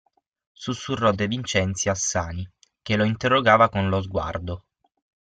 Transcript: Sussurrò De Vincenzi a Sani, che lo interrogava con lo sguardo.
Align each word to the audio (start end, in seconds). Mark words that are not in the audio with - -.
Sussurrò 0.53 1.11
De 1.11 1.27
Vincenzi 1.27 1.87
a 1.87 1.93
Sani, 1.93 2.49
che 2.81 2.95
lo 2.95 3.03
interrogava 3.03 3.69
con 3.69 3.87
lo 3.89 4.01
sguardo. 4.01 4.65